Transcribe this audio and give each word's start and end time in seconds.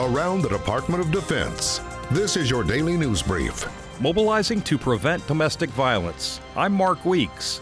around 0.00 0.40
the 0.40 0.48
Department 0.48 1.02
of 1.02 1.10
Defense. 1.10 1.82
This 2.10 2.34
is 2.34 2.48
your 2.48 2.64
daily 2.64 2.96
news 2.96 3.22
brief. 3.22 3.66
Mobilizing 4.00 4.62
to 4.62 4.78
prevent 4.78 5.26
domestic 5.26 5.68
violence. 5.70 6.40
I'm 6.56 6.72
Mark 6.72 7.04
Weeks. 7.04 7.60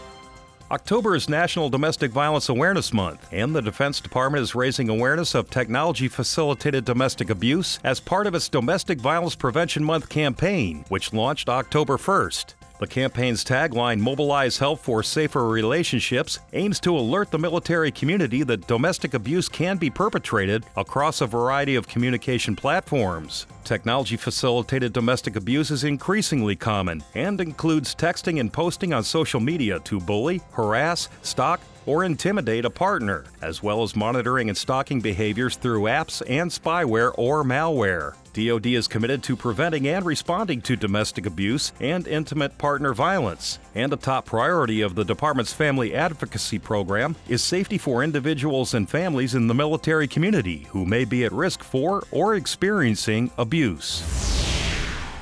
October 0.71 1.15
is 1.15 1.27
National 1.27 1.69
Domestic 1.69 2.11
Violence 2.11 2.47
Awareness 2.47 2.93
Month, 2.93 3.27
and 3.33 3.53
the 3.53 3.61
Defense 3.61 3.99
Department 3.99 4.41
is 4.41 4.55
raising 4.55 4.87
awareness 4.87 5.35
of 5.35 5.49
technology 5.49 6.07
facilitated 6.07 6.85
domestic 6.85 7.29
abuse 7.29 7.77
as 7.83 7.99
part 7.99 8.25
of 8.25 8.33
its 8.33 8.47
Domestic 8.47 9.01
Violence 9.01 9.35
Prevention 9.35 9.83
Month 9.83 10.07
campaign, 10.07 10.85
which 10.87 11.11
launched 11.11 11.49
October 11.49 11.97
1st. 11.97 12.53
The 12.79 12.87
campaign's 12.87 13.43
tagline, 13.43 13.99
Mobilize 13.99 14.57
Help 14.57 14.79
for 14.79 15.03
Safer 15.03 15.49
Relationships, 15.49 16.39
aims 16.53 16.79
to 16.79 16.97
alert 16.97 17.29
the 17.29 17.37
military 17.37 17.91
community 17.91 18.41
that 18.43 18.67
domestic 18.67 19.13
abuse 19.13 19.49
can 19.49 19.75
be 19.75 19.89
perpetrated 19.89 20.63
across 20.77 21.19
a 21.19 21.27
variety 21.27 21.75
of 21.75 21.89
communication 21.89 22.55
platforms. 22.55 23.47
Technology 23.65 24.15
facilitated 24.15 24.93
domestic 24.93 25.35
abuse 25.35 25.71
is 25.71 25.83
increasingly 25.83 26.55
common 26.55 27.03
and 27.15 27.41
includes 27.41 27.93
texting 27.93 28.39
and 28.39 28.53
posting 28.53 28.93
on 28.93 29.03
social 29.03 29.41
media 29.41 29.79
to 29.81 29.99
bully, 29.99 30.39
harass, 30.53 31.09
stalk, 31.21 31.59
or 31.85 32.05
intimidate 32.05 32.63
a 32.63 32.69
partner, 32.69 33.25
as 33.41 33.61
well 33.61 33.83
as 33.83 33.93
monitoring 33.93 34.47
and 34.47 34.57
stalking 34.57 35.01
behaviors 35.01 35.57
through 35.57 35.81
apps 35.81 36.21
and 36.29 36.49
spyware 36.49 37.11
or 37.17 37.43
malware. 37.43 38.15
DoD 38.33 38.67
is 38.67 38.87
committed 38.87 39.23
to 39.23 39.35
preventing 39.35 39.87
and 39.87 40.05
responding 40.05 40.61
to 40.61 40.75
domestic 40.75 41.25
abuse 41.25 41.71
and 41.79 42.07
intimate 42.07 42.57
partner 42.57 42.93
violence. 42.93 43.59
And 43.75 43.91
a 43.93 43.97
top 43.97 44.25
priority 44.25 44.81
of 44.81 44.95
the 44.95 45.05
department's 45.05 45.53
family 45.53 45.93
advocacy 45.93 46.59
program 46.59 47.15
is 47.27 47.43
safety 47.43 47.77
for 47.77 48.03
individuals 48.03 48.73
and 48.73 48.89
families 48.89 49.35
in 49.35 49.47
the 49.47 49.53
military 49.53 50.07
community 50.07 50.67
who 50.69 50.85
may 50.85 51.05
be 51.05 51.25
at 51.25 51.31
risk 51.31 51.63
for 51.63 52.03
or 52.11 52.35
experiencing 52.35 53.31
abuse. 53.37 54.03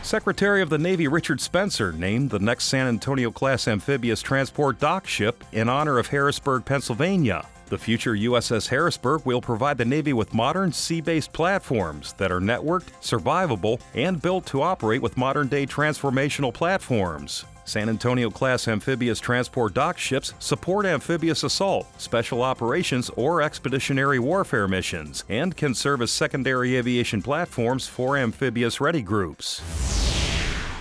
Secretary 0.02 0.62
of 0.62 0.70
the 0.70 0.78
Navy 0.78 1.08
Richard 1.10 1.42
Spencer 1.42 1.92
named 1.92 2.30
the 2.30 2.40
next 2.40 2.66
San 2.66 2.88
Antonio 2.88 3.30
class 3.30 3.68
amphibious 3.68 4.22
transport 4.22 4.80
dock 4.80 5.06
ship 5.06 5.44
in 5.52 5.68
honor 5.68 6.00
of 6.00 6.08
Harrisburg, 6.08 6.64
Pennsylvania. 6.64 7.46
The 7.70 7.78
future 7.78 8.14
USS 8.14 8.70
Harrisburg 8.70 9.26
will 9.26 9.42
provide 9.42 9.78
the 9.78 9.84
Navy 9.84 10.14
with 10.14 10.34
modern 10.34 10.72
sea 10.72 11.02
based 11.02 11.34
platforms 11.34 12.14
that 12.14 12.32
are 12.32 12.40
networked, 12.40 12.92
survivable, 13.02 13.82
and 13.94 14.22
built 14.22 14.46
to 14.48 14.62
operate 14.62 15.02
with 15.02 15.18
modern 15.18 15.50
day 15.50 15.66
transformational 15.66 16.54
platforms. 16.54 17.44
San 17.66 17.90
Antonio 17.90 18.30
class 18.30 18.70
amphibious 18.70 19.20
transport 19.20 19.74
dock 19.74 19.98
ships 19.98 20.34
support 20.40 20.86
amphibious 20.86 21.44
assault, 21.44 21.86
special 22.02 22.42
operations, 22.42 23.10
or 23.18 23.42
expeditionary 23.42 24.20
warfare 24.20 24.70
missions, 24.70 25.26
and 25.28 25.58
can 25.58 25.74
serve 25.74 26.02
as 26.02 26.10
secondary 26.10 26.78
aviation 26.78 27.22
platforms 27.22 27.86
for 27.86 28.16
amphibious 28.16 28.80
ready 28.80 29.02
groups. 29.02 29.97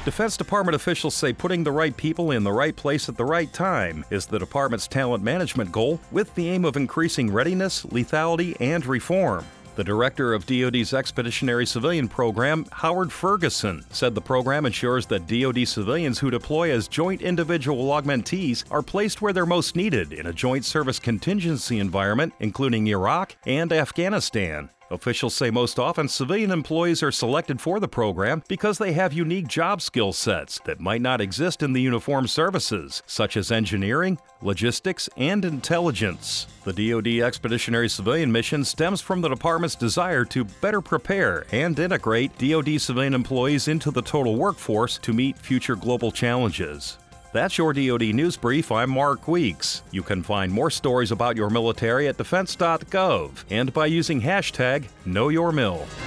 Defense 0.07 0.37
Department 0.37 0.77
officials 0.77 1.17
say 1.17 1.33
putting 1.33 1.65
the 1.65 1.73
right 1.73 1.97
people 1.97 2.31
in 2.31 2.45
the 2.45 2.53
right 2.53 2.77
place 2.77 3.09
at 3.09 3.17
the 3.17 3.25
right 3.25 3.53
time 3.53 4.05
is 4.09 4.25
the 4.25 4.39
department's 4.39 4.87
talent 4.87 5.25
management 5.25 5.73
goal 5.73 5.99
with 6.13 6.33
the 6.37 6.49
aim 6.49 6.65
of 6.65 6.77
increasing 6.77 7.29
readiness, 7.29 7.85
lethality, 7.87 8.57
and 8.61 8.87
reform. 8.87 9.45
The 9.75 9.83
director 9.83 10.33
of 10.33 10.47
DoD's 10.47 10.95
Expeditionary 10.95 11.67
Civilian 11.67 12.07
Program, 12.07 12.67
Howard 12.71 13.11
Ferguson, 13.13 13.85
said 13.91 14.15
the 14.15 14.21
program 14.21 14.65
ensures 14.65 15.07
that 15.07 15.27
DoD 15.27 15.67
civilians 15.67 16.21
who 16.21 16.31
deploy 16.31 16.71
as 16.71 16.87
joint 16.87 17.21
individual 17.21 17.87
augmentees 17.87 18.63
are 18.71 18.83
placed 18.83 19.21
where 19.21 19.33
they're 19.33 19.45
most 19.45 19.75
needed 19.75 20.13
in 20.13 20.27
a 20.27 20.33
joint 20.33 20.65
service 20.65 21.01
contingency 21.01 21.81
environment, 21.81 22.33
including 22.39 22.87
Iraq 22.87 23.35
and 23.45 23.73
Afghanistan. 23.73 24.71
Officials 24.91 25.35
say 25.35 25.51
most 25.51 25.81
often 25.81 26.07
civilian 26.07 26.53
employees 26.53 27.03
are 27.03 27.11
selected 27.11 27.61
for 27.61 27.81
the 27.81 27.89
program 27.89 28.43
because 28.47 28.79
they 28.79 28.93
have 28.93 29.13
unique 29.13 29.49
job 29.49 29.83
skill 29.83 30.13
sets 30.13 30.61
that 30.65 30.79
might 30.79 31.01
not 31.01 31.21
exist 31.21 31.65
in 31.65 31.73
the 31.73 31.81
uniformed 31.81 32.31
services, 32.31 33.03
such 33.07 33.37
as 33.37 33.51
engineering, 33.51 34.17
logistics, 34.43 35.09
and 35.17 35.45
intelligence. 35.45 36.47
The 36.65 36.91
DoD 36.91 37.25
Expeditionary 37.27 37.89
Civilian 37.89 38.31
Mission 38.31 38.65
stems 38.65 39.01
from 39.01 39.21
the 39.21 39.29
department's 39.29 39.75
desire 39.75 40.25
to 40.27 40.45
better 40.45 40.81
prepare 40.81 41.47
and 41.51 41.77
integrate 41.77 42.39
DoD 42.39 42.81
civilian 42.81 43.15
employees 43.15 43.67
into 43.67 43.91
the 43.91 44.03
total 44.03 44.37
workforce 44.37 44.99
to 44.99 45.13
meet 45.13 45.37
future 45.37 45.75
global 45.75 46.13
challenges. 46.13 46.99
That's 47.37 47.59
your 47.59 47.75
DoD 47.75 48.15
News 48.15 48.39
Brief. 48.39 48.73
I'm 48.73 48.89
Mark 48.89 49.29
Weeks. 49.29 49.83
You 49.91 50.03
can 50.03 50.23
find 50.23 50.51
more 50.51 50.71
stories 50.71 51.11
about 51.11 51.37
your 51.37 51.51
military 51.51 52.09
at 52.09 52.17
defense.gov 52.17 53.45
and 53.51 53.75
by 53.75 53.85
using 53.85 54.23
hashtag 54.23 54.87
KnowYourMil. 55.07 56.06